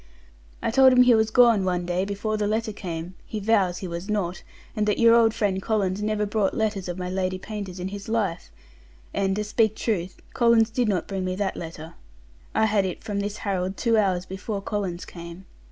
[0.63, 3.87] I told him he was gone one day before the letter came; he vows he
[3.87, 4.41] was not,
[4.75, 8.09] and that your old friend Collins never brought letters of my Lady Paynter's in his
[8.09, 8.49] life;
[9.13, 11.93] and, to speak truth, Collins did not bring me that letter.
[12.55, 15.45] I had it from this Harrold two hours before Collins came.